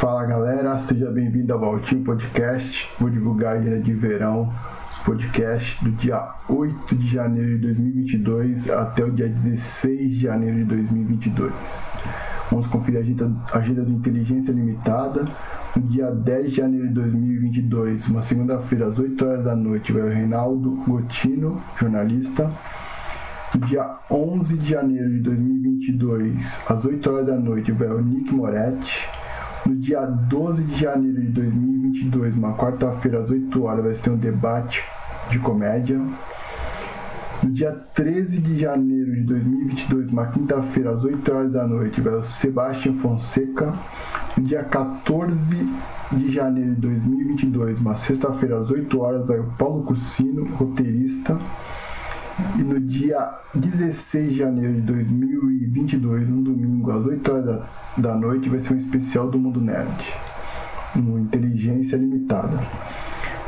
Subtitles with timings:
[0.00, 2.88] Fala galera, seja bem-vindo ao Valtinho Podcast.
[2.98, 4.50] Vou divulgar a de verão,
[4.90, 10.56] os podcasts do dia 8 de janeiro de 2022 até o dia 16 de janeiro
[10.56, 11.52] de 2022.
[12.50, 15.26] Vamos conferir a agenda, agenda do Inteligência Limitada.
[15.76, 20.00] No dia 10 de janeiro de 2022, uma segunda-feira, às 8 horas da noite, vai
[20.00, 22.50] o Reinaldo Gotino, jornalista.
[23.54, 28.32] No dia 11 de janeiro de 2022, às 8 horas da noite, vai o Nick
[28.32, 29.19] Moretti.
[29.70, 34.16] No dia 12 de janeiro de 2022, uma quarta-feira às 8 horas, vai ter um
[34.16, 34.82] debate
[35.30, 35.96] de comédia.
[37.40, 42.14] No dia 13 de janeiro de 2022, uma quinta-feira às 8 horas da noite, vai
[42.14, 43.72] o Sebastião Fonseca.
[44.36, 45.54] No dia 14
[46.10, 51.38] de janeiro de 2022, uma sexta-feira às 8 horas, vai o Paulo Cursino, roteirista.
[52.58, 57.66] E no dia 16 de janeiro de 2022, um domingo, às 8 horas da,
[57.96, 60.14] da noite, vai ser um especial do Mundo Nerd,
[60.96, 62.60] no Inteligência Limitada.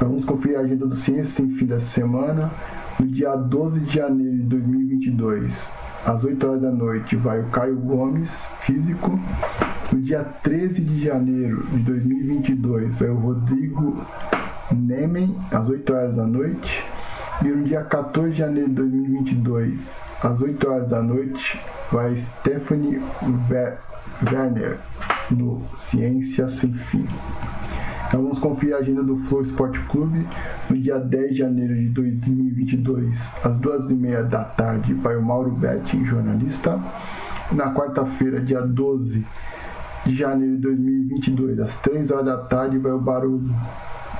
[0.00, 2.50] Vamos conferir a agenda do Ciência Sem Fim dessa semana.
[2.98, 5.70] No dia 12 de janeiro de 2022,
[6.06, 9.18] às 8 horas da noite, vai o Caio Gomes, físico.
[9.92, 13.96] No dia 13 de janeiro de 2022, vai o Rodrigo
[14.70, 16.84] Nemen, às 8 horas da noite.
[17.40, 21.60] E no dia 14 de janeiro de 2022, às 8 horas da noite,
[21.92, 23.00] vai Stephanie
[24.28, 24.78] Werner
[25.30, 27.06] no Ciência Sem Fim.
[28.08, 30.26] Então vamos conferir a agenda do Flow Esporte Clube.
[30.68, 36.04] No dia 10 de janeiro de 2022, às 2h30 da tarde, vai o Mauro Betti,
[36.04, 36.80] jornalista.
[37.52, 39.24] Na quarta-feira, dia 12
[40.04, 43.54] de janeiro de 2022, às 3 horas da tarde, vai o Barulho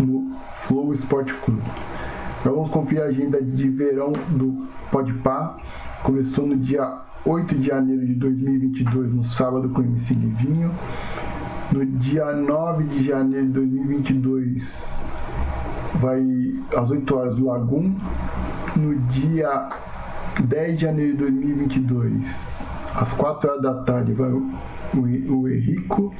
[0.00, 1.62] no Flow Esporte Clube.
[2.44, 5.56] Vamos conferir a agenda de verão do Podpah.
[6.02, 10.72] Começou no dia 8 de janeiro de 2022, no sábado, com o MC Livinho.
[11.70, 14.98] No dia 9 de janeiro de 2022,
[15.94, 16.20] vai
[16.76, 17.94] às 8 horas o Lagum.
[18.74, 19.68] No dia
[20.42, 26.12] 10 de janeiro de 2022, às 4 horas da tarde, vai o Henrico.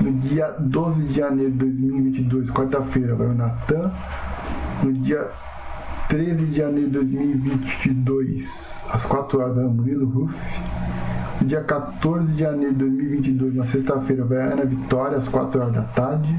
[0.00, 3.92] No dia 12 de janeiro de 2022, quarta-feira, vai o Natan.
[4.82, 5.30] No dia
[6.08, 10.34] 13 de janeiro de 2022, às 4 horas, vai Murilo Ruff.
[11.40, 15.72] No dia 14 de janeiro de 2022, na sexta-feira, vai Ana Vitória, às 4 horas
[15.72, 16.36] da tarde.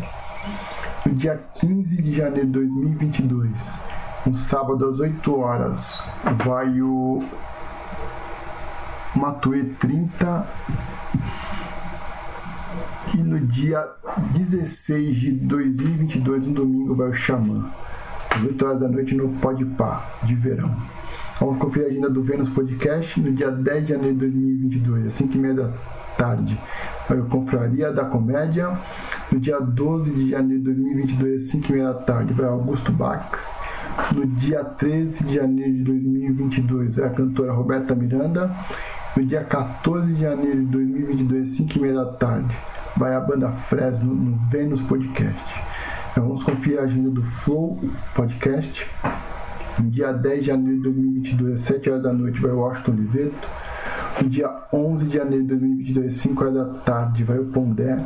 [1.05, 3.49] No dia 15 de janeiro de 2022,
[4.27, 6.03] um sábado, às 8 horas,
[6.43, 7.23] vai o
[9.15, 10.45] Matue 30.
[13.15, 13.89] E no dia
[14.33, 17.71] 16 de 2022, um domingo, vai o Xamã
[18.41, 20.73] 8 horas da noite no Podpah de verão.
[21.39, 25.13] Vamos conferir a agenda do Vênus Podcast no dia 10 de janeiro de 2022, às
[25.13, 25.71] 5h30 da
[26.17, 26.59] tarde.
[27.07, 28.71] Vai o Confraria da Comédia.
[29.31, 33.51] No dia 12 de janeiro de 2022, às 5h30 da tarde, vai Augusto Bax.
[34.15, 38.51] No dia 13 de janeiro de 2022, vai a cantora Roberta Miranda.
[39.15, 42.57] No dia 14 de janeiro de 2022, às 5h30 da tarde,
[42.97, 45.61] vai a banda Fresno no Vênus Podcast.
[46.13, 47.79] Então vamos conferir a agenda do Flow
[48.13, 48.87] Podcast.
[49.79, 52.91] No dia 10 de janeiro de 2022, às 7 horas da noite, vai o Washington
[52.91, 53.47] Oliveto.
[54.21, 57.97] No dia 11 de janeiro de 2022, às 5 horas da tarde, vai o Pondé.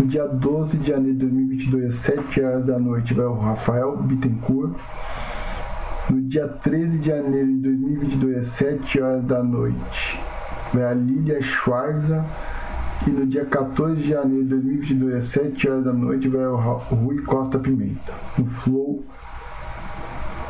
[0.00, 3.98] No dia 12 de janeiro de 2022, às 7 horas da noite, vai o Rafael
[3.98, 4.74] Bittencourt.
[6.08, 10.18] No dia 13 de janeiro de 2022, às 7 horas da noite,
[10.72, 12.24] vai a Lilia Schwarza.
[13.06, 16.56] E no dia 14 de janeiro de 2022, às 7 horas da noite, vai o
[16.56, 19.04] Rui Costa Pimenta, no Flow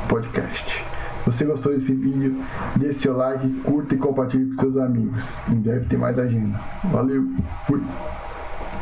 [0.09, 0.85] Podcast.
[1.25, 2.37] Se você gostou desse vídeo,
[2.77, 5.41] dê seu like, curta e compartilhe com seus amigos.
[5.49, 6.61] Em breve tem mais agenda.
[6.85, 7.27] Valeu,
[7.67, 7.83] fui!